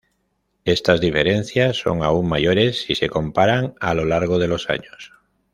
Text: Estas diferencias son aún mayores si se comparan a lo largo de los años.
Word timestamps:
Estas 0.65 0.99
diferencias 0.99 1.77
son 1.77 2.01
aún 2.01 2.27
mayores 2.27 2.81
si 2.81 2.95
se 2.95 3.07
comparan 3.07 3.75
a 3.79 3.93
lo 3.93 4.03
largo 4.03 4.39
de 4.39 4.47
los 4.47 4.67
años. 4.71 5.13